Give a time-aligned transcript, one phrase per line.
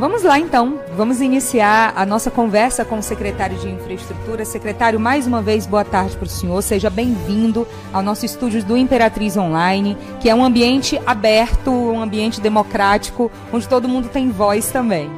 [0.00, 4.46] Vamos lá então, vamos iniciar a nossa conversa com o secretário de Infraestrutura.
[4.46, 6.62] Secretário, mais uma vez, boa tarde para o senhor.
[6.62, 12.40] Seja bem-vindo ao nosso estúdio do Imperatriz Online, que é um ambiente aberto, um ambiente
[12.40, 15.10] democrático, onde todo mundo tem voz também.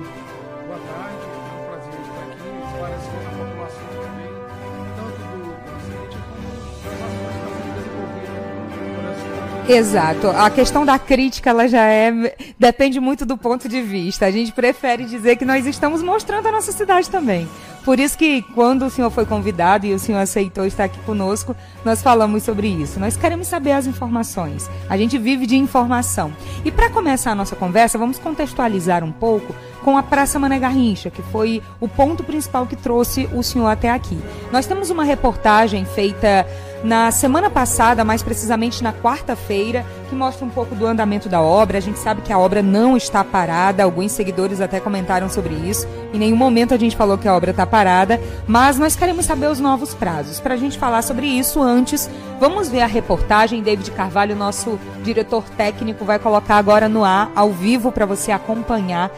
[9.68, 10.28] Exato.
[10.28, 12.34] A questão da crítica, ela já é.
[12.58, 14.26] depende muito do ponto de vista.
[14.26, 17.48] A gente prefere dizer que nós estamos mostrando a nossa cidade também.
[17.84, 21.54] Por isso que quando o senhor foi convidado e o senhor aceitou estar aqui conosco,
[21.84, 23.00] nós falamos sobre isso.
[23.00, 24.70] Nós queremos saber as informações.
[24.88, 26.32] A gente vive de informação.
[26.64, 31.10] E para começar a nossa conversa, vamos contextualizar um pouco com a Praça Mané Garrincha,
[31.10, 34.18] que foi o ponto principal que trouxe o senhor até aqui.
[34.52, 36.46] Nós temos uma reportagem feita
[36.84, 41.78] na semana passada, mais precisamente na quarta-feira, que mostra um pouco do andamento da obra.
[41.78, 45.88] A gente sabe que a obra não está parada, alguns seguidores até comentaram sobre isso.
[46.12, 49.46] Em nenhum momento a gente falou que a obra está parada, mas nós queremos saber
[49.46, 50.38] os novos prazos.
[50.38, 53.62] Para a gente falar sobre isso, antes, vamos ver a reportagem.
[53.62, 59.10] David Carvalho, nosso diretor técnico, vai colocar agora no ar, ao vivo, para você acompanhar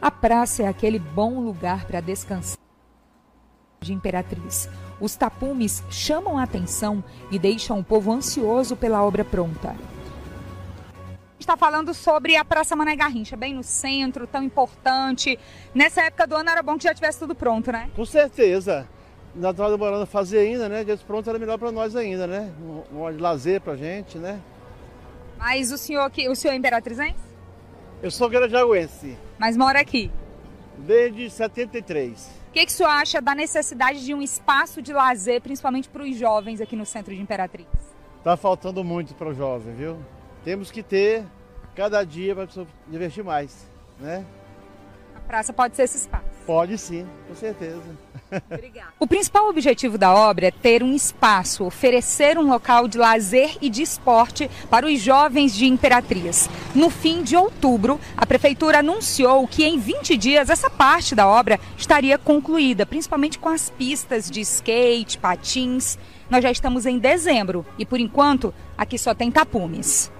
[0.00, 2.67] A praça é aquele bom lugar para descansar
[3.80, 4.68] de Imperatriz.
[5.00, 9.74] Os tapumes chamam a atenção e deixam o povo ansioso pela obra pronta.
[11.38, 15.38] Está falando sobre a Praça Mané Garrincha, bem no centro, tão importante.
[15.74, 17.88] Nessa época do ano era bom que já tivesse tudo pronto, né?
[17.94, 18.88] Com certeza.
[19.34, 20.84] Nós estamos demorando a fazer ainda, né?
[20.86, 22.52] Esse pronto era melhor para nós ainda, né?
[22.60, 24.40] Um, um de lazer para gente, né?
[25.38, 27.28] Mas o senhor que o senhor é imperatrizense?
[28.02, 29.16] Eu sou garajaguense.
[29.38, 30.10] Mas mora aqui?
[30.76, 32.37] Desde 73.
[32.48, 36.02] O que, que o senhor acha da necessidade de um espaço de lazer, principalmente para
[36.02, 37.66] os jovens aqui no centro de Imperatriz?
[38.16, 39.98] Está faltando muito para o jovem, viu?
[40.44, 41.24] Temos que ter
[41.76, 42.48] cada dia para
[42.88, 43.66] divertir mais,
[44.00, 44.24] né?
[45.28, 46.24] Praça pode ser esse espaço.
[46.46, 47.82] Pode sim, com certeza.
[48.50, 48.94] Obrigada.
[48.98, 53.68] O principal objetivo da obra é ter um espaço, oferecer um local de lazer e
[53.68, 56.48] de esporte para os jovens de Imperatriz.
[56.74, 61.60] No fim de outubro, a prefeitura anunciou que em 20 dias essa parte da obra
[61.76, 65.98] estaria concluída, principalmente com as pistas de skate, patins.
[66.30, 70.10] Nós já estamos em dezembro e por enquanto aqui só tem tapumes.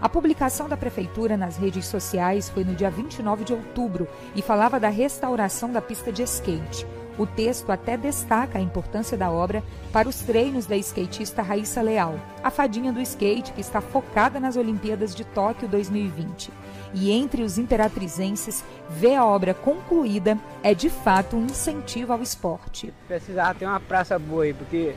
[0.00, 4.78] A publicação da Prefeitura nas redes sociais foi no dia 29 de outubro e falava
[4.78, 6.86] da restauração da pista de skate.
[7.18, 9.60] O texto até destaca a importância da obra
[9.92, 12.14] para os treinos da skatista Raíssa Leal,
[12.44, 16.52] a fadinha do skate que está focada nas Olimpíadas de Tóquio 2020.
[16.94, 22.94] E entre os imperatrizenses, ver a obra concluída é de fato um incentivo ao esporte.
[23.08, 24.94] Precisava ter uma praça boa aí, porque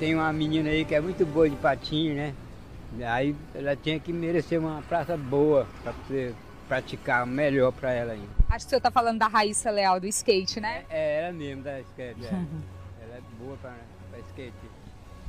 [0.00, 2.34] tem uma menina aí que é muito boa de patinho, né?
[3.02, 6.34] Aí ela tinha que merecer uma praça boa para poder
[6.68, 8.28] praticar melhor para ela ainda.
[8.48, 10.84] Acho que o senhor está falando da Raíssa Leal do skate, né?
[10.88, 12.24] É, é ela mesmo da skate.
[12.24, 12.28] É.
[13.02, 13.74] ela é boa para
[14.28, 14.54] skate.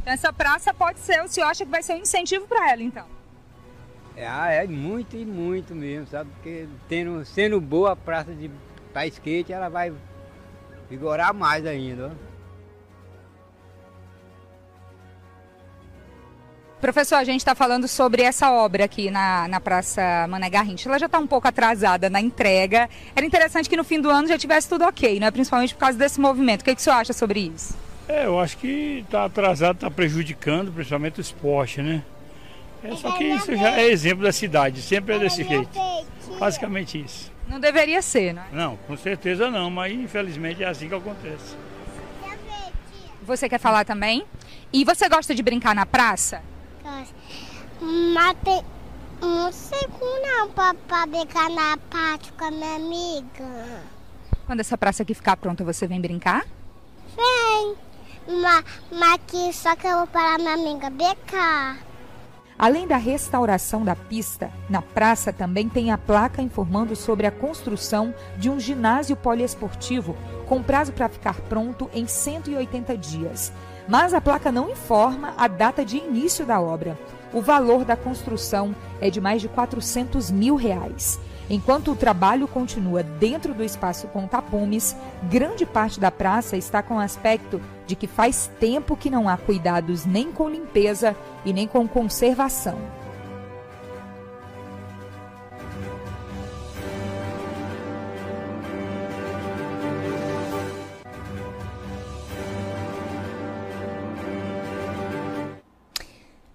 [0.02, 2.84] Então essa praça pode ser, o senhor acha que vai ser um incentivo para ela
[2.84, 3.08] então?
[4.16, 6.30] É, ah, é muito e muito mesmo, sabe?
[6.36, 8.32] Porque tendo, sendo boa a praça
[8.94, 9.94] para skate, ela vai
[10.90, 12.08] vigorar mais ainda.
[12.08, 12.34] Ó.
[16.85, 20.88] Professor, a gente está falando sobre essa obra aqui na, na Praça Mané Garrincha.
[20.88, 22.88] Ela já está um pouco atrasada na entrega.
[23.16, 25.31] Era interessante que no fim do ano já tivesse tudo ok, né?
[25.31, 26.62] principalmente por causa desse movimento.
[26.62, 27.75] O que, que o senhor acha sobre isso?
[28.07, 32.03] É, eu acho que está atrasado, está prejudicando principalmente o esporte, né?
[32.84, 35.72] É, só que isso já é exemplo da cidade, sempre é desse jeito.
[36.38, 37.31] Basicamente isso.
[37.47, 38.46] Não deveria ser, né?
[38.53, 41.56] Não, com certeza não, mas infelizmente é assim que acontece.
[43.23, 44.23] Você quer falar também?
[44.72, 46.44] E você gosta de brincar na praça?
[46.85, 48.63] Mas tem,
[49.19, 53.82] como não para brincar na parte com a minha amiga.
[54.46, 56.46] Quando essa praça aqui ficar pronta, você vem brincar?
[57.16, 57.76] Vem.
[58.28, 61.79] Mas, mas aqui só que eu vou parar minha amiga brincar.
[62.58, 68.14] Além da restauração da pista, na praça também tem a placa informando sobre a construção
[68.38, 70.16] de um ginásio poliesportivo
[70.47, 73.52] com prazo para ficar pronto em 180 dias
[73.87, 76.97] mas a placa não informa a data de início da obra.
[77.34, 81.20] O valor da construção é de mais de 400 mil reais.
[81.49, 84.96] Enquanto o trabalho continua dentro do espaço com tapumes,
[85.29, 90.05] grande parte da praça está com aspecto de que faz tempo que não há cuidados
[90.05, 93.04] nem com limpeza e nem com conservação.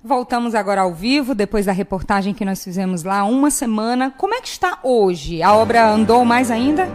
[0.03, 4.11] Voltamos agora ao vivo, depois da reportagem que nós fizemos lá, uma semana.
[4.11, 5.43] Como é que está hoje?
[5.43, 6.89] A obra andou mais ainda?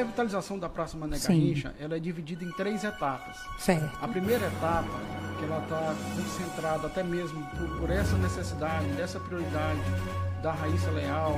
[0.00, 3.36] A revitalização da Praça Mané Garrincha, ela é dividida em três etapas.
[3.58, 3.98] Certo.
[4.00, 4.88] A primeira etapa,
[5.38, 9.78] que ela está concentrada até mesmo por, por essa necessidade, dessa prioridade
[10.42, 11.36] da Raíssa Leal,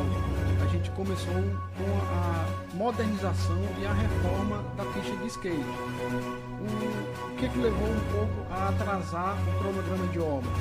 [0.62, 5.56] a gente começou com a modernização e a reforma da pista de skate.
[5.58, 10.52] O, que, que levou um pouco a atrasar o cronograma de obras?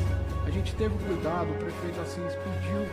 [0.48, 2.84] A gente teve cuidado, o prefeito assim pediu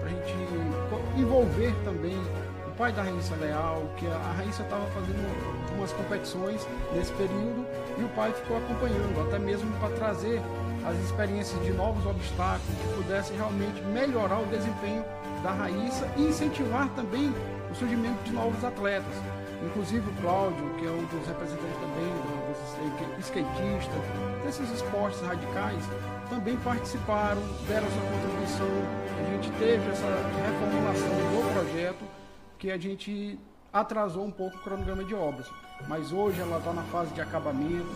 [0.00, 2.47] para a gente envolver também o
[2.78, 6.64] pai da Raíssa Leal, que a Raíssa estava fazendo umas competições
[6.94, 7.66] nesse período
[7.98, 10.40] e o pai ficou acompanhando, até mesmo para trazer
[10.86, 15.04] as experiências de novos obstáculos que pudessem realmente melhorar o desempenho
[15.42, 17.34] da Raíssa e incentivar também
[17.68, 19.14] o surgimento de novos atletas.
[19.60, 22.06] Inclusive o Cláudio, que é um dos representantes também
[23.16, 24.02] dos skatistas,
[24.44, 25.82] desses esportes radicais,
[26.30, 28.70] também participaram, deram sua contribuição.
[29.18, 30.06] A gente teve essa
[30.46, 32.17] reformulação do projeto
[32.58, 33.38] que a gente
[33.72, 35.46] atrasou um pouco o cronograma de obras.
[35.86, 37.86] Mas hoje ela está na fase de acabamento,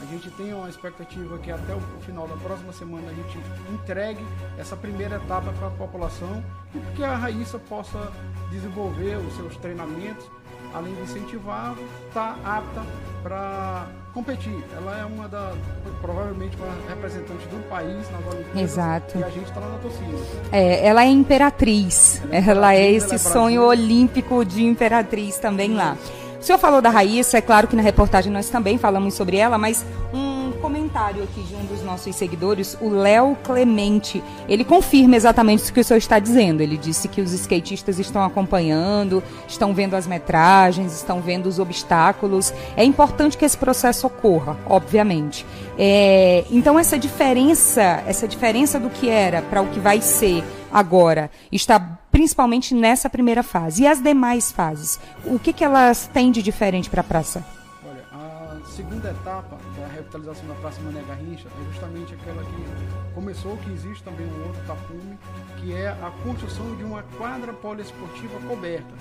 [0.00, 3.38] a gente tem uma expectativa que até o final da próxima semana a gente
[3.72, 4.24] entregue
[4.58, 6.44] essa primeira etapa para a população
[6.74, 8.12] e que a Raíssa possa
[8.50, 10.30] desenvolver os seus treinamentos,
[10.74, 11.74] além de incentivar,
[12.08, 12.82] está apta
[13.22, 14.64] para competir.
[14.76, 15.52] Ela é uma da,
[16.00, 18.62] provavelmente, uma representante do país nas Olimpíadas.
[18.62, 19.18] Exato.
[19.18, 20.16] E a gente está lá na torcida.
[20.52, 22.22] É, ela é imperatriz.
[22.30, 25.96] Ela é, imperatriz, ela é esse ela é sonho olímpico de imperatriz também lá.
[26.40, 29.56] O senhor falou da Raíssa, é claro que na reportagem nós também falamos sobre ela,
[29.56, 30.33] mas um
[30.64, 35.80] comentário aqui de um dos nossos seguidores, o Léo Clemente, ele confirma exatamente o que
[35.80, 36.62] o senhor está dizendo.
[36.62, 42.50] Ele disse que os skatistas estão acompanhando, estão vendo as metragens, estão vendo os obstáculos.
[42.78, 45.44] É importante que esse processo ocorra, obviamente.
[45.78, 51.30] É, então essa diferença, essa diferença do que era para o que vai ser agora
[51.52, 51.78] está
[52.10, 53.82] principalmente nessa primeira fase.
[53.82, 54.98] E as demais fases?
[55.26, 57.44] O que, que elas têm de diferente para a praça?
[57.86, 59.58] Olha, a segunda etapa
[60.14, 64.62] revitalização da Praça Mané Garrincha é justamente aquela que começou, que existe também um outro
[64.66, 65.18] tapume,
[65.58, 68.94] que é a construção de uma quadra poliesportiva coberta.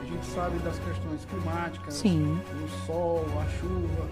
[0.00, 2.40] A gente sabe das questões climáticas, Sim.
[2.64, 4.08] o sol, a chuva,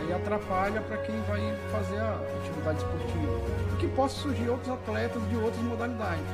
[0.00, 3.40] aí atrapalha para quem vai fazer a atividade esportiva.
[3.74, 6.24] E que possa surgir outros atletas de outras modalidades.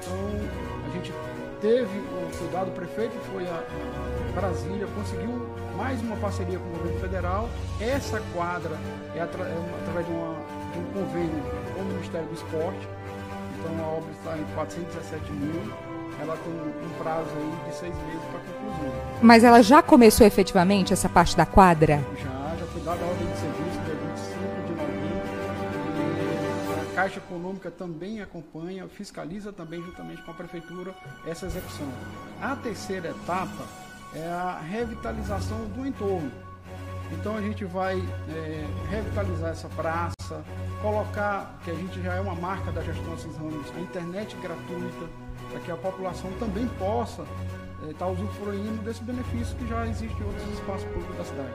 [0.00, 1.12] Então, gente
[1.60, 3.64] teve o cuidado, o prefeito foi a,
[4.28, 7.48] a Brasília, conseguiu mais uma parceria com o governo federal.
[7.80, 8.78] Essa quadra
[9.14, 10.34] é, atra, é uma, através de, uma,
[10.72, 11.42] de, um convênio
[11.74, 12.88] com o Ministério do Esporte.
[13.58, 15.72] Então a obra está em 417 mil.
[16.20, 18.92] Ela tem um prazo aí de seis meses para conclusão.
[19.20, 22.04] Mas ela já começou efetivamente essa parte da quadra?
[22.16, 23.63] Já, já foi dada a ordem de serviço
[26.94, 30.94] Caixa Econômica também acompanha, fiscaliza também juntamente com a Prefeitura
[31.26, 31.88] essa execução.
[32.40, 33.66] A terceira etapa
[34.14, 36.30] é a revitalização do entorno.
[37.12, 40.44] Então a gente vai é, revitalizar essa praça,
[40.80, 45.08] colocar, que a gente já é uma marca da gestão Assis Ramos, a internet gratuita,
[45.50, 47.24] para que a população também possa
[47.90, 51.52] estar é, tá usufruindo desse benefício que já existe em outros espaços públicos da cidade.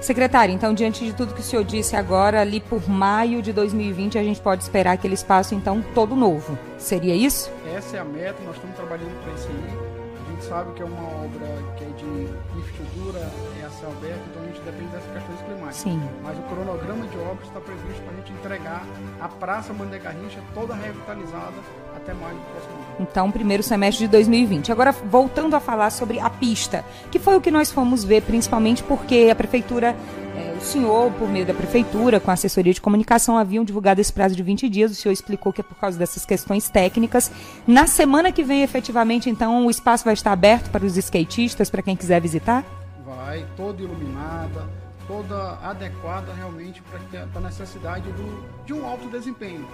[0.00, 4.18] Secretário, então, diante de tudo que o senhor disse agora, ali por maio de 2020,
[4.18, 6.58] a gente pode esperar aquele espaço, então, todo novo.
[6.76, 7.50] Seria isso?
[7.74, 9.94] Essa é a meta, nós estamos trabalhando para isso aí.
[10.20, 11.46] A gente sabe que é uma obra
[11.78, 13.20] que é de infraestrutura,
[13.62, 15.76] é a céu aberto, então a gente depende dessas questões climáticas.
[15.76, 16.02] Sim.
[16.22, 18.86] Mas o cronograma de obras está previsto para a gente entregar
[19.20, 21.54] a Praça Garrincha toda revitalizada
[22.04, 22.84] até maio do próximo ano.
[23.00, 24.70] Então, primeiro semestre de 2020.
[24.70, 28.82] Agora, voltando a falar sobre a pista, que foi o que nós fomos ver, principalmente
[28.84, 29.96] porque a prefeitura,
[30.36, 34.12] é, o senhor, por meio da prefeitura, com a assessoria de comunicação, haviam divulgado esse
[34.12, 34.92] prazo de 20 dias.
[34.92, 37.32] O senhor explicou que é por causa dessas questões técnicas.
[37.66, 41.82] Na semana que vem, efetivamente, então, o espaço vai estar aberto para os skatistas, para
[41.82, 42.64] quem quiser visitar?
[43.04, 49.66] Vai, toda iluminada toda adequada realmente para a necessidade do, de um alto desempenho.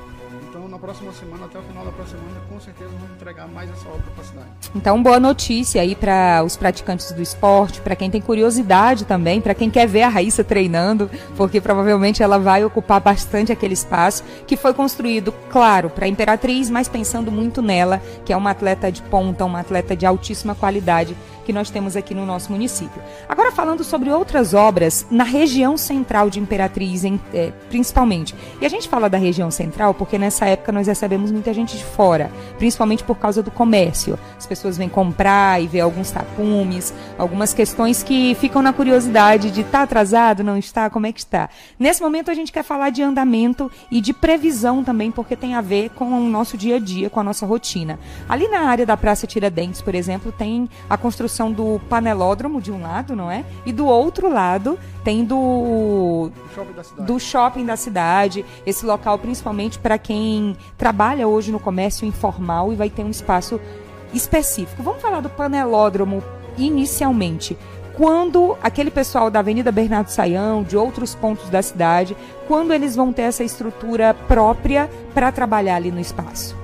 [0.49, 3.70] Então, na próxima semana, até o final da próxima semana, com certeza vamos entregar mais
[3.70, 4.49] essa obra para a cidade.
[4.75, 9.54] Então, boa notícia aí para os praticantes do esporte, para quem tem curiosidade também, para
[9.54, 14.56] quem quer ver a Raíssa treinando, porque provavelmente ela vai ocupar bastante aquele espaço que
[14.56, 19.02] foi construído, claro, para a Imperatriz, mas pensando muito nela, que é uma atleta de
[19.02, 21.16] ponta, uma atleta de altíssima qualidade
[21.50, 23.02] que nós temos aqui no nosso município.
[23.28, 28.37] Agora falando sobre outras obras na região central de Imperatriz, em, é, principalmente.
[28.61, 31.85] E a gente fala da região central porque nessa época nós recebemos muita gente de
[31.85, 34.16] fora, principalmente por causa do comércio.
[34.38, 39.64] As pessoas vêm comprar e ver alguns tapumes, algumas questões que ficam na curiosidade de
[39.64, 41.50] tá atrasado, não está, como é que está.
[41.80, 45.61] Nesse momento a gente quer falar de andamento e de previsão também, porque tem a
[45.61, 47.99] ver com o nosso dia a dia, com a nossa rotina.
[48.28, 52.82] Ali na área da Praça Tiradentes, por exemplo, tem a construção do panelódromo de um
[52.82, 53.44] lado, não é?
[53.64, 57.06] E do outro lado tem do Shopping da cidade.
[57.06, 62.76] do shopping da cidade, esse local principalmente para quem trabalha hoje no comércio informal e
[62.76, 63.61] vai ter um espaço
[64.12, 64.82] específico.
[64.82, 66.20] Vamos falar do panelódromo
[66.59, 67.56] inicialmente.
[67.97, 72.16] Quando aquele pessoal da Avenida Bernardo Saião, de outros pontos da cidade,
[72.49, 76.60] quando eles vão ter essa estrutura própria para trabalhar ali no espaço?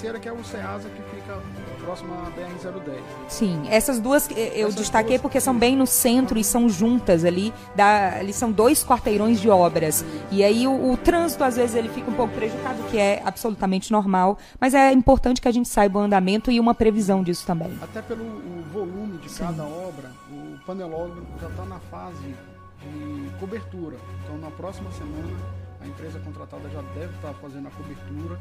[0.00, 1.38] Terceira que é o SEASA, que fica
[1.84, 3.00] próximo à BR-010.
[3.28, 7.22] Sim, essas duas eu Essas destaquei duas- porque são bem no centro e são juntas
[7.24, 7.52] ali.
[7.74, 10.04] Da, ali são dois quarteirões de obras.
[10.30, 13.92] E aí o, o trânsito, às vezes, ele fica um pouco prejudicado, que é absolutamente
[13.92, 14.38] normal.
[14.58, 17.76] Mas é importante que a gente saiba o andamento e uma previsão disso também.
[17.82, 22.34] Até pelo o volume de cada obra, o panelódromo já está na fase
[22.80, 23.96] de cobertura.
[24.24, 25.36] Então, na próxima semana,
[25.80, 28.38] a empresa contratada já deve estar fazendo a cobertura.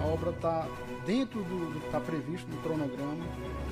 [0.00, 0.68] A obra está
[1.06, 3.24] dentro do que está previsto no cronograma.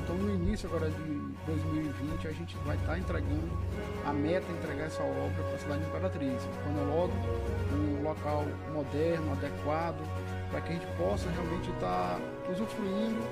[0.02, 3.50] Então, no início agora de 2020, a gente vai estar entregando
[4.04, 6.42] a meta é entregar essa obra para a cidade de Imperatriz.
[6.42, 7.22] O panelódromo,
[7.72, 10.02] um local moderno, adequado,
[10.50, 12.18] para que a gente possa realmente estar
[12.50, 13.22] usufruindo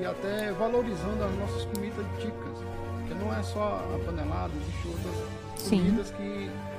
[0.00, 2.58] e até valorizando as nossas comidas típicas.
[2.98, 5.78] Porque não é só a panelada, existem outras Sim.
[5.78, 6.75] comidas que é,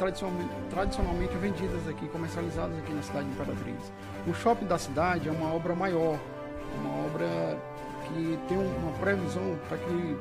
[0.00, 3.92] tradicionalmente, tradicionalmente vendidas aqui, comercializadas aqui na cidade de Imperatriz.
[4.26, 6.18] O shopping da cidade é uma obra maior,
[6.80, 7.58] uma obra
[8.08, 10.16] que tem um- uma previsão para que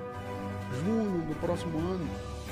[0.84, 2.06] junho do próximo ano,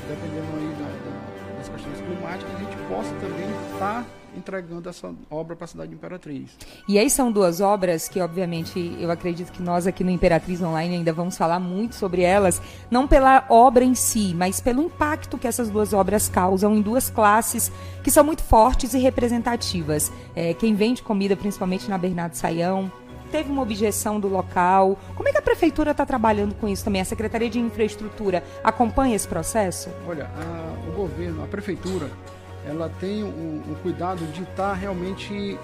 [0.08, 1.37] dependendo aí da- da-
[1.68, 4.06] das questões climáticas, a gente possa também estar
[4.36, 6.56] entregando essa obra para a cidade de Imperatriz.
[6.88, 10.96] E aí são duas obras que, obviamente, eu acredito que nós aqui no Imperatriz Online
[10.96, 15.48] ainda vamos falar muito sobre elas, não pela obra em si, mas pelo impacto que
[15.48, 17.72] essas duas obras causam em duas classes
[18.04, 20.12] que são muito fortes e representativas.
[20.36, 22.92] É, quem vende comida, principalmente na Bernardo Saião,
[23.28, 24.98] teve uma objeção do local.
[25.16, 27.02] Como é que a prefeitura está trabalhando com isso também?
[27.02, 29.90] A Secretaria de Infraestrutura acompanha esse processo?
[30.08, 32.10] Olha, a- o governo, a prefeitura,
[32.68, 35.58] ela tem um cuidado de estar realmente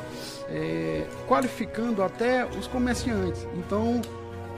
[0.50, 3.48] é, qualificando até os comerciantes.
[3.58, 4.02] Então,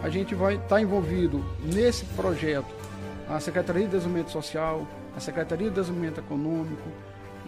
[0.03, 2.67] a gente vai estar envolvido nesse projeto
[3.29, 4.85] a Secretaria de Desenvolvimento Social,
[5.15, 6.89] a Secretaria de Desenvolvimento Econômico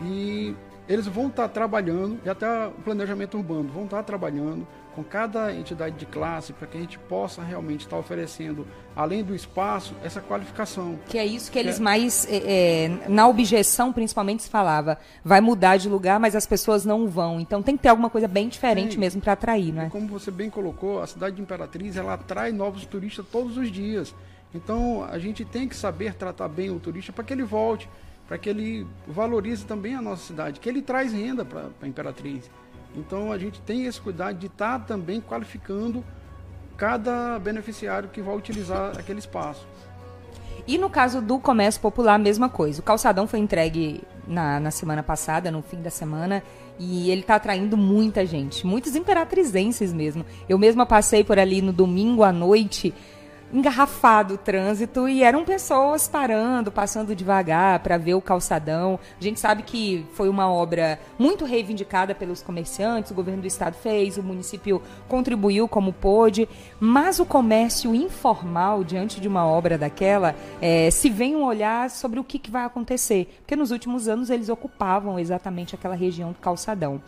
[0.04, 0.56] e
[0.88, 4.66] eles vão estar trabalhando, e até o planejamento urbano, vão estar trabalhando
[4.98, 9.36] com cada entidade de classe para que a gente possa realmente estar oferecendo, além do
[9.36, 10.98] espaço, essa qualificação.
[11.08, 11.84] Que é isso que eles É.
[11.84, 16.84] mais, é, é, na objeção principalmente se falava, vai mudar de lugar, mas as pessoas
[16.84, 17.40] não vão.
[17.40, 19.00] Então tem que ter alguma coisa bem diferente Sim.
[19.00, 19.90] mesmo para atrair, não E é?
[19.90, 24.16] como você bem colocou, a cidade de Imperatriz ela atrai novos turistas todos os dias.
[24.52, 27.88] Então a gente tem que saber tratar bem o turista para que ele volte,
[28.28, 32.50] para que ele valorize também a nossa cidade, que ele traz renda para a Imperatriz.
[32.98, 36.04] Então a gente tem esse cuidado de estar também qualificando
[36.76, 39.68] cada beneficiário que vai utilizar aquele espaço.
[40.68, 42.82] E no caso do comércio popular, a mesma coisa.
[42.82, 46.44] O calçadão foi entregue na, na semana passada, no fim da semana,
[46.78, 50.26] e ele está atraindo muita gente, muitos imperatrizenses mesmo.
[50.50, 52.94] Eu mesma passei por ali no domingo à noite,
[53.52, 59.00] engarrafado o trânsito, e eram pessoas parando, passando devagar para ver o calçadão.
[59.20, 63.76] A gente sabe que foi uma obra muito reivindicada pelos comerciantes, o governo do estado
[63.76, 66.48] fez, o município contribuiu como pôde,
[66.80, 72.20] mas o comércio informal, diante de uma obra daquela, eh, se vem um olhar sobre
[72.20, 73.34] o que, que vai acontecer.
[73.40, 77.02] Porque nos últimos anos eles ocupavam exatamente aquela região do calçadão.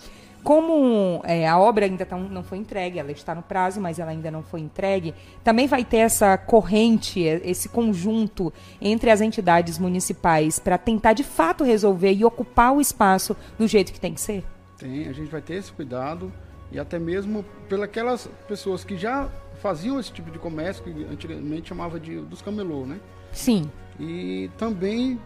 [0.44, 4.12] Como eh, a obra ainda tá- não foi entregue, ela está no prazo, mas ela
[4.12, 9.78] ainda não foi entregue, também vai ter essa corrente, eh, esse conjunto entre as entidades
[9.78, 14.22] municipais para tentar de fato resolver e ocupar o espaço do jeito que tem que
[14.22, 14.44] ser?
[14.78, 16.32] Tem, a gente vai ter esse cuidado
[16.72, 19.28] e até mesmo pelas pessoas que já
[19.62, 23.00] faziam esse tipo de comércio, que antigamente chamava de dos camelô, né?
[23.32, 23.70] Sim.
[24.00, 25.20] E também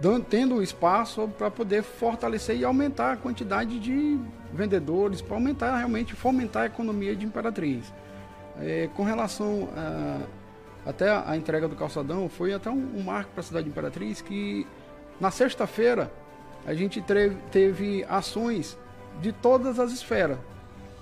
[0.00, 4.18] dan- tendo espaço para poder fortalecer e aumentar a quantidade de
[4.52, 7.92] vendedores, para aumentar realmente, fomentar a economia de Imperatriz.
[8.60, 10.20] É, com relação a,
[10.90, 14.20] até a entrega do calçadão, foi até um, um marco para a cidade de Imperatriz
[14.20, 14.66] que
[15.20, 16.10] na sexta-feira
[16.66, 18.76] a gente tre- teve ações
[19.20, 20.38] de todas as esferas.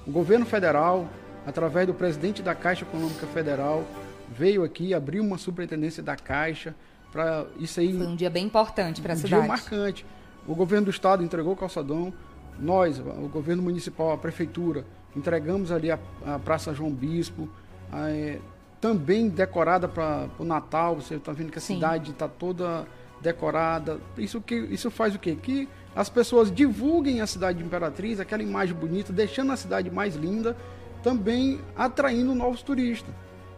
[0.06, 1.08] O governo federal,
[1.46, 3.84] através do presidente da Caixa Econômica Federal,
[4.30, 6.74] veio aqui, abriu uma superintendência da Caixa,
[7.16, 7.96] para isso aí.
[7.96, 9.42] Foi um dia bem importante para a um cidade.
[9.42, 10.04] dia marcante.
[10.46, 12.12] O governo do estado entregou o calçadão,
[12.60, 14.84] nós, o governo municipal, a prefeitura,
[15.16, 17.48] entregamos ali a, a Praça João Bispo,
[17.90, 18.38] a, é,
[18.80, 20.96] também decorada para o Natal.
[20.96, 21.74] Você está vendo que a Sim.
[21.74, 22.86] cidade está toda
[23.20, 23.98] decorada.
[24.18, 25.34] Isso, que, isso faz o quê?
[25.34, 30.14] Que as pessoas divulguem a cidade de Imperatriz, aquela imagem bonita, deixando a cidade mais
[30.14, 30.54] linda,
[31.02, 33.12] também atraindo novos turistas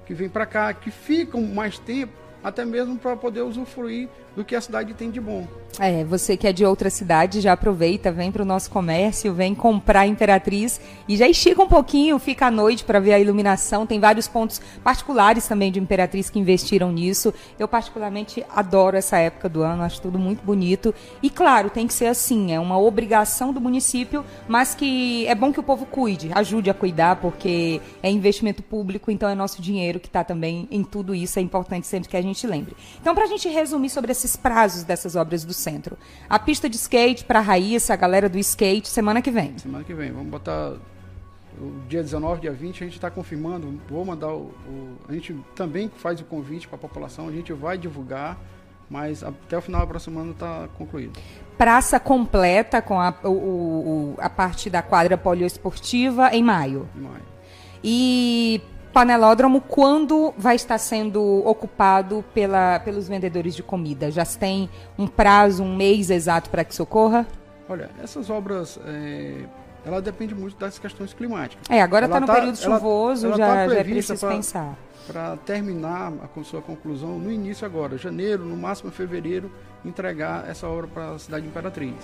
[0.07, 4.54] que vêm para cá, que ficam mais tempo, até mesmo para poder usufruir do que
[4.54, 5.47] a cidade tem de bom.
[5.80, 9.54] É, você que é de outra cidade, já aproveita, vem para o nosso comércio, vem
[9.54, 13.85] comprar Imperatriz e já estica um pouquinho, fica à noite para ver a iluminação.
[13.85, 17.35] Tem vários pontos particulares também de Imperatriz que investiram nisso.
[17.59, 20.95] Eu particularmente adoro essa época do ano, acho tudo muito bonito.
[21.21, 25.52] E claro, tem que ser assim, é uma obrigação do município, mas que é bom
[25.52, 29.99] que o povo cuide, ajude a cuidar, porque é investimento público, então é nosso dinheiro
[29.99, 31.40] que está também em tudo isso.
[31.40, 32.77] É importante sempre que a gente lembre.
[33.01, 35.97] Então, para a gente resumir sobre esses prazos dessas obras do centro.
[36.29, 39.57] A pista de skate para a Raíssa, a galera do skate, semana que vem.
[39.59, 40.13] Semana que vem.
[40.13, 40.77] Vamos botar
[41.61, 43.81] o dia 19, dia 20, a gente está confirmando.
[43.89, 47.53] Vou mandar o, o, A gente também faz o convite para a população, a gente
[47.53, 48.39] vai divulgar,
[48.89, 51.19] mas até o final da próxima semana está concluído.
[51.57, 56.89] Praça completa com a, o, o, a parte da quadra poliesportiva em maio.
[56.97, 57.23] Em maio.
[57.83, 58.61] E
[58.92, 64.11] panelódromo quando vai estar sendo ocupado pela, pelos vendedores de comida?
[64.11, 64.68] Já se tem
[64.99, 67.26] um prazo, um mês exato para que socorra?
[67.68, 69.42] Olha, essas obras, é,
[69.85, 71.62] ela depende muito das questões climáticas.
[71.68, 74.21] É, agora está Ela no tá- período ela- chuvoso, ela já, tá já é preciso
[74.21, 74.75] pra- pensar.
[75.07, 79.50] Para terminar a com sua conclusão no início agora, janeiro, no máximo fevereiro,
[79.85, 81.95] entregar essa obra para a cidade de Imperatriz.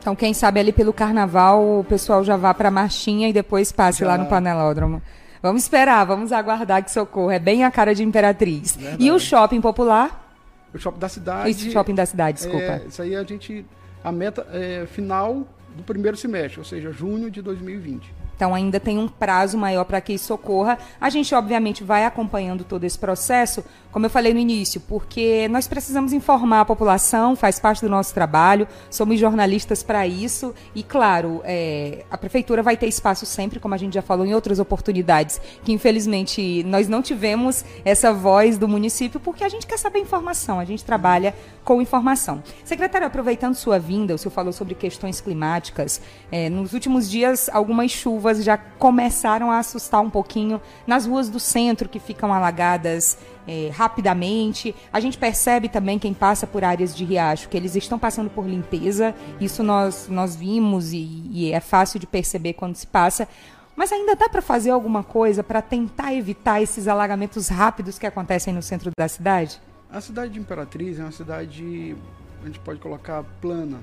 [0.00, 3.70] Então, quem sabe ali pelo carnaval o pessoal já vá para a marchinha e depois
[3.72, 4.06] passe Já.
[4.08, 5.02] lá no panelódromo.
[5.42, 7.30] Vamos esperar, vamos aguardar que socorro.
[7.30, 8.76] É bem a cara de Imperatriz.
[8.76, 9.04] Verdade.
[9.04, 10.26] E o shopping popular?
[10.74, 11.50] O shopping da cidade.
[11.50, 12.64] Esse shopping da cidade, desculpa.
[12.64, 13.64] É, isso aí a gente.
[14.02, 18.17] A meta é final do primeiro semestre, ou seja, junho de 2020.
[18.38, 20.78] Então ainda tem um prazo maior para que isso ocorra.
[21.00, 25.66] A gente obviamente vai acompanhando todo esse processo, como eu falei no início, porque nós
[25.66, 31.40] precisamos informar a população, faz parte do nosso trabalho, somos jornalistas para isso e claro,
[31.42, 35.40] é, a prefeitura vai ter espaço sempre, como a gente já falou em outras oportunidades,
[35.64, 40.60] que infelizmente nós não tivemos essa voz do município porque a gente quer saber informação,
[40.60, 42.40] a gente trabalha com informação.
[42.64, 46.00] Secretário, aproveitando sua vinda, o senhor falou sobre questões climáticas.
[46.30, 47.92] É, nos últimos dias, algumas
[48.28, 53.70] chuvas já começaram a assustar um pouquinho nas ruas do centro que ficam alagadas é,
[53.72, 54.74] rapidamente.
[54.92, 58.46] A gente percebe também quem passa por áreas de riacho que eles estão passando por
[58.46, 59.14] limpeza.
[59.40, 63.26] Isso nós, nós vimos e, e é fácil de perceber quando se passa.
[63.74, 68.52] Mas ainda dá para fazer alguma coisa para tentar evitar esses alagamentos rápidos que acontecem
[68.52, 69.60] no centro da cidade?
[69.90, 71.96] A cidade de Imperatriz é uma cidade,
[72.42, 73.78] a gente pode colocar, plana.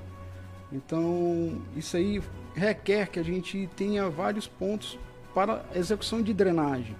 [0.75, 2.21] Então, isso aí
[2.53, 4.99] requer que a gente tenha vários pontos
[5.33, 6.95] para execução de drenagem.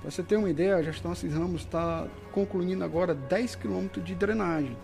[0.00, 4.14] Para você ter uma ideia, a gestão Assis Ramos está concluindo agora 10 quilômetros de
[4.14, 4.76] drenagem.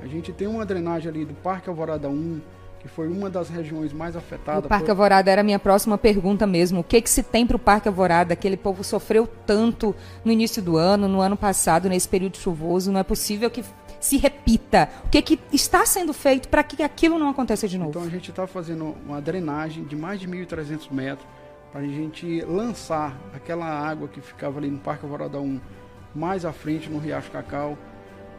[0.00, 2.40] A gente tem uma drenagem ali do Parque Alvorada 1,
[2.80, 4.64] que foi uma das regiões mais afetadas.
[4.64, 6.80] O Parque por- Alvorada era a minha próxima pergunta mesmo.
[6.80, 8.32] O que, que se tem para o Parque Alvorada?
[8.32, 12.90] Aquele povo sofreu tanto no início do ano, no ano passado, nesse período chuvoso.
[12.90, 13.62] Não é possível que
[14.02, 14.90] se repita.
[15.04, 17.90] O que, que está sendo feito para que aquilo não aconteça de novo?
[17.90, 21.26] Então a gente está fazendo uma drenagem de mais de 1.300 metros
[21.70, 25.60] para a gente lançar aquela água que ficava ali no Parque Alvorada 1
[26.14, 27.78] mais à frente no Riacho Cacau.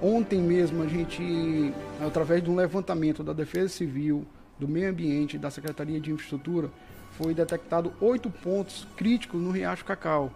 [0.02, 1.74] Ontem mesmo a gente,
[2.06, 4.28] através de um levantamento da Defesa Civil,
[4.60, 6.70] do Meio Ambiente da Secretaria de Infraestrutura,
[7.12, 10.30] foi detectado oito pontos críticos no Riacho Cacau.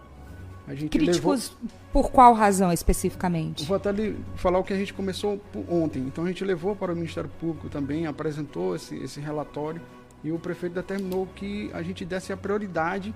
[0.68, 1.56] A gente levou- Críticos
[1.92, 3.64] por qual razão especificamente?
[3.64, 6.00] Vou até lhe falar o que a gente começou ontem.
[6.00, 9.80] Então a gente levou para o Ministério Público também, apresentou esse, esse relatório
[10.22, 13.14] e o prefeito determinou que a gente desse a prioridade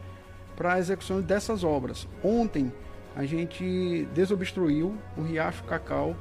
[0.56, 2.08] para a execução dessas obras.
[2.24, 2.72] Ontem
[3.14, 6.16] a gente desobstruiu o Riacho Cacau,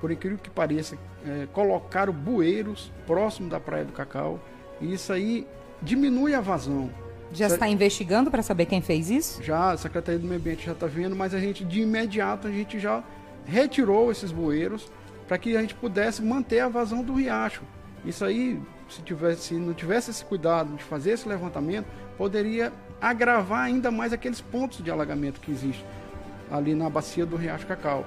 [0.00, 0.96] por incrível que pareça,
[1.26, 4.38] é, colocaram bueiros próximo da Praia do Cacau
[4.80, 5.46] e isso aí
[5.82, 6.90] diminui a vazão.
[7.36, 9.42] Já está investigando para saber quem fez isso?
[9.42, 12.50] Já a Secretaria do Meio Ambiente já está vendo, mas a gente de imediato a
[12.50, 13.04] gente já
[13.44, 14.90] retirou esses bueiros
[15.28, 17.62] para que a gente pudesse manter a vazão do riacho.
[18.04, 23.64] Isso aí, se, tivesse, se não tivesse esse cuidado de fazer esse levantamento, poderia agravar
[23.64, 25.84] ainda mais aqueles pontos de alagamento que existem
[26.50, 28.06] ali na bacia do Riacho Cacau.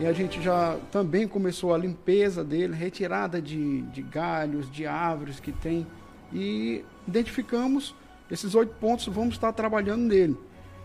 [0.00, 5.40] E a gente já também começou a limpeza dele, retirada de, de galhos, de árvores
[5.40, 5.86] que tem.
[6.32, 7.94] E identificamos
[8.30, 10.36] esses oito pontos, vamos estar trabalhando nele.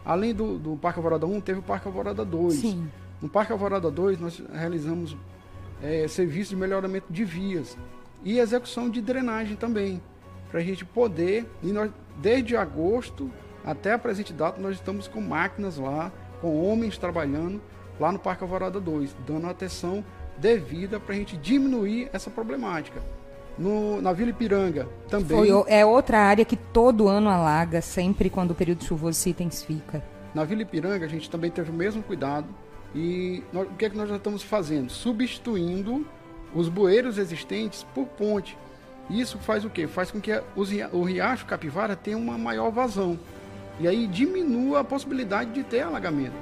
[0.06, 2.53] Além do, do Parque Alvorada 1, teve o Parque Alvorada 2.
[2.53, 2.89] Sim.
[3.21, 5.15] No Parque Alvorada 2, nós realizamos
[5.82, 7.77] é, serviços de melhoramento de vias
[8.23, 10.01] e execução de drenagem também,
[10.49, 13.29] para a gente poder, e nós, desde agosto
[13.65, 17.62] até a presente data, nós estamos com máquinas lá, com homens trabalhando
[17.99, 20.03] lá no Parque Alvorada 2, dando atenção
[20.38, 23.01] devida para a gente diminuir essa problemática.
[23.58, 25.38] No, na Vila Ipiranga também.
[25.38, 30.04] Foi, é outra área que todo ano alaga, sempre quando o período chuvoso se intensifica.
[30.34, 32.48] Na Vila Ipiranga a gente também teve o mesmo cuidado
[32.96, 34.89] e nós, o que é que nós já estamos fazendo?
[34.89, 36.06] Substituindo
[36.54, 38.58] os bueiros existentes por ponte.
[39.10, 39.88] Isso faz o quê?
[39.88, 43.20] Faz com que os, o riacho Capivara tenha uma maior vazão.
[43.80, 46.36] E aí diminua a possibilidade de ter alagamento.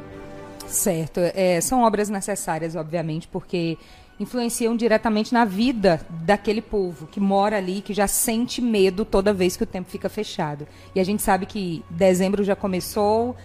[0.67, 1.19] Certo.
[1.19, 3.77] É, são obras necessárias, obviamente, porque
[4.19, 9.57] influenciam diretamente na vida daquele povo que mora ali, que já sente medo toda vez
[9.57, 10.67] que o tempo fica fechado.
[10.93, 13.35] E a gente sabe que dezembro já começou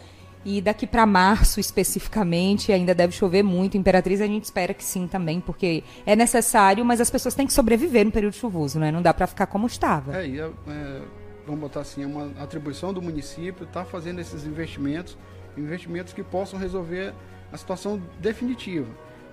[0.45, 3.77] e daqui para março especificamente ainda deve chover muito.
[3.77, 7.53] Imperatriz a gente espera que sim também, porque é necessário, mas as pessoas têm que
[7.53, 8.93] sobreviver no período chuvoso, né?
[8.93, 10.17] Não dá para ficar como estava.
[10.17, 11.03] É, e é, é,
[11.45, 15.19] vamos botar assim, é uma atribuição do município estar tá fazendo esses investimentos,
[15.57, 17.13] investimentos que possam resolver
[17.53, 18.87] a situação definitiva.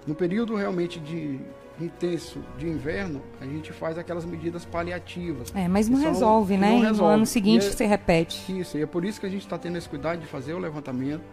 [0.06, 1.40] No período realmente de
[1.80, 5.52] intenso de inverno, a gente faz aquelas medidas paliativas.
[5.56, 6.72] É, mas não resolve, né?
[6.72, 7.02] Não resolve.
[7.02, 8.60] No ano seguinte é, se repete.
[8.60, 10.60] Isso, e é por isso que a gente está tendo esse cuidado de fazer o
[10.60, 11.24] levantamento.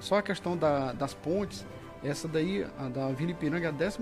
[0.00, 1.64] Só a questão da, das pontes,
[2.04, 3.98] essa daí, a da Vila Ipiranga, é a 12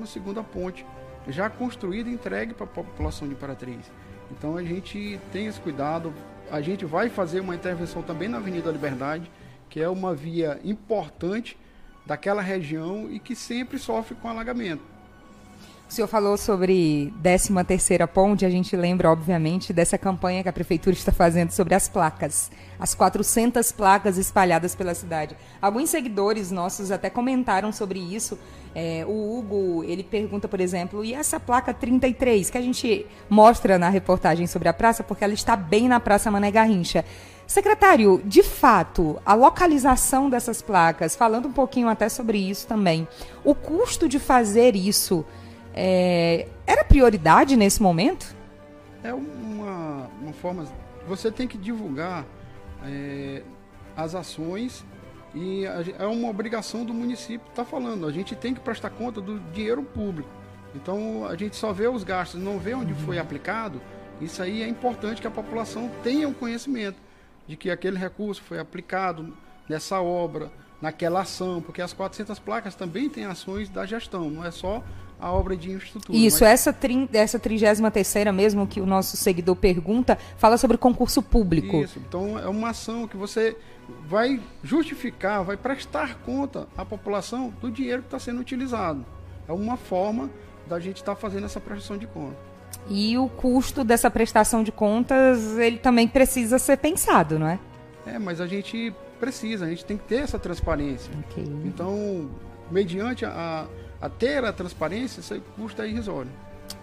[0.52, 0.85] ponte,
[1.28, 3.90] já construída e entregue para a população de Imperatriz.
[4.31, 6.12] Então a gente tem esse cuidado.
[6.50, 9.31] A gente vai fazer uma intervenção também na Avenida Liberdade,
[9.68, 11.57] que é uma via importante
[12.09, 14.83] daquela região e que sempre sofre com alagamento.
[15.87, 20.53] O senhor falou sobre 13 terceira ponte, a gente lembra, obviamente, dessa campanha que a
[20.53, 25.35] prefeitura está fazendo sobre as placas, as 400 placas espalhadas pela cidade.
[25.62, 28.38] Alguns seguidores nossos até comentaram sobre isso.
[28.75, 33.79] É, o Hugo, ele pergunta, por exemplo, e essa placa 33, que a gente mostra
[33.79, 37.03] na reportagem sobre a praça, porque ela está bem na Praça Mané Garrincha.
[37.49, 43.09] Secretário, de fato, a localização dessas placas, falando um pouquinho até sobre isso também,
[43.43, 45.25] o custo de fazer isso
[45.73, 48.37] é, era prioridade nesse momento?
[49.03, 50.67] É uma, uma forma.
[51.07, 52.27] Você tem que divulgar
[52.85, 53.43] é,
[53.97, 54.85] as ações
[55.35, 58.07] e é uma obrigação do município estar tá falando.
[58.07, 60.29] A gente tem que prestar conta do dinheiro público.
[60.75, 63.81] Então a gente só vê os gastos, não vê onde foi aplicado.
[64.21, 67.08] Isso aí é importante que a população tenha o um conhecimento
[67.49, 69.35] de que aquele recurso foi aplicado
[69.69, 74.51] nessa obra, naquela ação, porque as 400 placas também têm ações da gestão, não é
[74.51, 74.85] só
[75.19, 76.17] a obra de infraestrutura.
[76.17, 76.53] Isso, mas...
[76.53, 81.79] essa, tri, essa 33 mesmo que o nosso seguidor pergunta, fala sobre concurso público.
[81.79, 83.57] Isso, então é uma ação que você
[84.07, 89.05] vai justificar, vai prestar conta à população do dinheiro que está sendo utilizado.
[89.49, 90.31] É uma forma
[90.69, 92.48] da gente estar tá fazendo essa prestação de conta.
[92.88, 97.59] E o custo dessa prestação de contas, ele também precisa ser pensado, não é?
[98.07, 101.12] É, mas a gente precisa, a gente tem que ter essa transparência.
[101.28, 101.44] Okay.
[101.64, 102.31] Então,
[102.70, 103.66] mediante a,
[104.00, 106.31] a ter a transparência, esse custo é irrisório.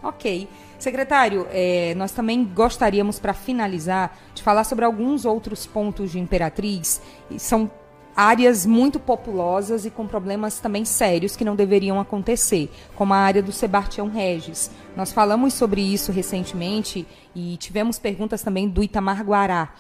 [0.04, 0.48] Ok.
[0.78, 7.02] Secretário, é, nós também gostaríamos, para finalizar, de falar sobre alguns outros pontos de Imperatriz.
[7.38, 7.70] São
[8.16, 13.44] áreas muito populosas e com problemas também sérios que não deveriam acontecer, como a área
[13.44, 14.72] do Sebastião Regis.
[14.96, 19.74] Nós falamos sobre isso recentemente e tivemos perguntas também do Itamar Guará.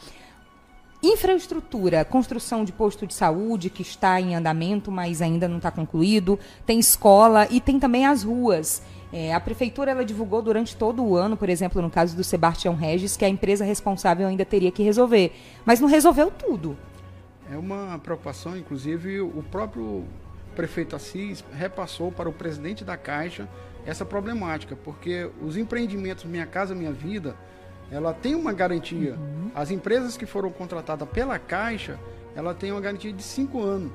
[1.02, 6.40] Infraestrutura, construção de posto de saúde que está em andamento, mas ainda não está concluído.
[6.66, 8.82] Tem escola e tem também as ruas.
[9.14, 12.76] É, a prefeitura ela divulgou durante todo o ano, por exemplo, no caso do Sebastião
[12.76, 15.32] Regis, que a empresa responsável ainda teria que resolver.
[15.64, 16.76] Mas não resolveu tudo.
[17.52, 20.06] É uma preocupação, inclusive o próprio
[20.56, 23.48] prefeito Assis repassou para o presidente da Caixa
[23.86, 27.36] essa problemática, porque os empreendimentos Minha Casa Minha Vida,
[27.92, 29.14] ela tem uma garantia.
[29.14, 29.52] Uhum.
[29.54, 32.00] As empresas que foram contratadas pela Caixa,
[32.36, 33.92] ela tem uma garantia de cinco anos.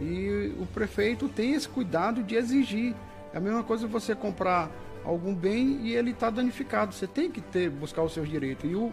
[0.00, 2.94] E o prefeito tem esse cuidado de exigir.
[3.32, 4.70] É a mesma coisa você comprar
[5.04, 6.94] algum bem e ele está danificado.
[6.94, 8.70] Você tem que ter buscar os seus direitos.
[8.70, 8.90] E o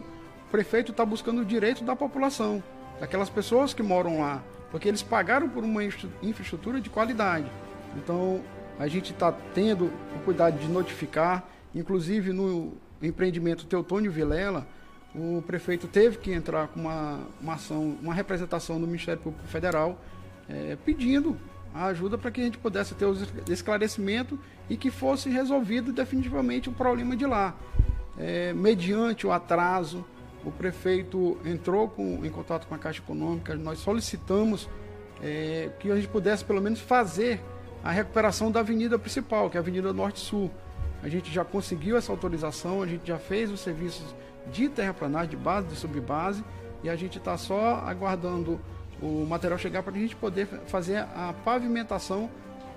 [0.51, 2.61] prefeito está buscando o direito da população
[3.03, 7.51] daquelas pessoas que moram lá, porque eles pagaram por uma infraestrutura de qualidade.
[7.97, 8.41] Então,
[8.79, 11.43] a gente está tendo o cuidado de notificar,
[11.75, 14.65] inclusive no empreendimento Teutônio Vilela,
[15.13, 19.99] o prefeito teve que entrar com uma, uma ação, uma representação do Ministério Público Federal,
[20.47, 21.37] é, pedindo
[21.75, 23.17] a ajuda para que a gente pudesse ter o
[23.51, 24.39] esclarecimento
[24.69, 27.53] e que fosse resolvido definitivamente o problema de lá.
[28.17, 30.05] É, mediante o atraso
[30.45, 34.69] o prefeito entrou com, em contato com a Caixa Econômica, nós solicitamos
[35.21, 37.39] é, que a gente pudesse pelo menos fazer
[37.83, 40.51] a recuperação da avenida principal, que é a Avenida Norte-Sul.
[41.01, 44.15] A gente já conseguiu essa autorização, a gente já fez os serviços
[44.51, 46.43] de terraplanagem, de base, de subbase,
[46.81, 48.59] e a gente está só aguardando
[49.01, 52.29] o material chegar para a gente poder fazer a pavimentação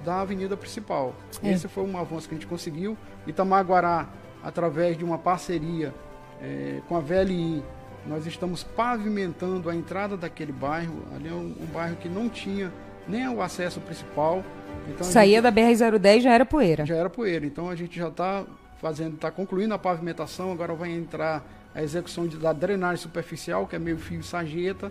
[0.04, 1.14] da avenida principal.
[1.42, 1.52] É.
[1.52, 2.96] Esse foi um avanço que a gente conseguiu.
[3.26, 4.08] Itamaguará,
[4.42, 5.94] através de uma parceria
[6.42, 7.62] é, com a VLI,
[8.06, 11.02] nós estamos pavimentando a entrada daquele bairro.
[11.14, 12.72] Ali é um, um bairro que não tinha
[13.08, 14.44] nem o acesso principal.
[14.88, 16.86] Então, Saía gente, da BR-010 já era poeira.
[16.86, 17.46] Já era poeira.
[17.46, 18.44] Então a gente já está
[18.80, 20.52] fazendo, está concluindo a pavimentação.
[20.52, 21.44] Agora vai entrar
[21.74, 24.90] a execução de, da drenagem superficial, que é meio fio sarjeta,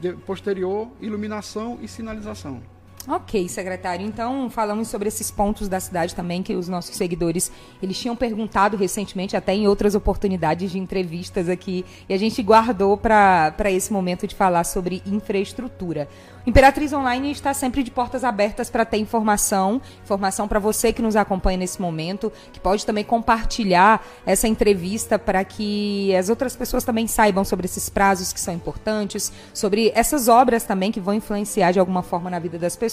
[0.00, 2.62] de, posterior, iluminação e sinalização.
[3.08, 4.06] Ok, secretário.
[4.06, 7.50] Então, falamos sobre esses pontos da cidade também que os nossos seguidores,
[7.82, 12.96] eles tinham perguntado recentemente, até em outras oportunidades de entrevistas aqui, e a gente guardou
[12.96, 16.08] para esse momento de falar sobre infraestrutura.
[16.46, 21.14] Imperatriz Online está sempre de portas abertas para ter informação, informação para você que nos
[21.14, 27.06] acompanha nesse momento, que pode também compartilhar essa entrevista para que as outras pessoas também
[27.06, 31.78] saibam sobre esses prazos que são importantes, sobre essas obras também que vão influenciar de
[31.78, 32.91] alguma forma na vida das pessoas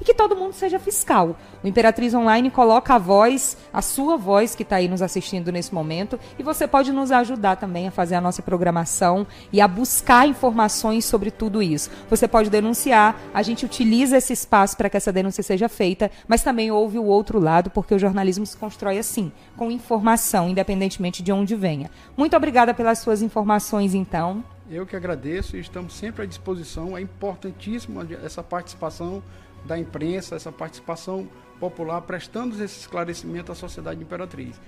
[0.00, 1.36] e que todo mundo seja fiscal.
[1.62, 5.74] O Imperatriz Online coloca a voz, a sua voz que está aí nos assistindo nesse
[5.74, 10.26] momento, e você pode nos ajudar também a fazer a nossa programação e a buscar
[10.26, 11.90] informações sobre tudo isso.
[12.08, 12.94] Você pode denunciar
[13.32, 17.04] a gente utiliza esse espaço para que essa denúncia seja feita, mas também houve o
[17.04, 21.90] outro lado, porque o jornalismo se constrói assim, com informação, independentemente de onde venha.
[22.16, 24.44] Muito obrigada pelas suas informações, então.
[24.70, 26.96] Eu que agradeço e estamos sempre à disposição.
[26.96, 29.22] É importantíssima essa participação
[29.64, 31.28] da imprensa, essa participação
[31.60, 34.60] popular, prestando esse esclarecimento à sociedade imperatriz.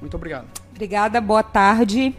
[0.00, 0.48] Muito obrigado.
[0.70, 2.14] Obrigada, boa tarde.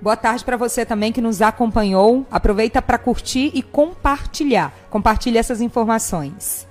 [0.00, 2.24] Boa tarde para você também que nos acompanhou.
[2.30, 4.72] Aproveita para curtir e compartilhar.
[4.88, 6.67] Compartilhe essas informações.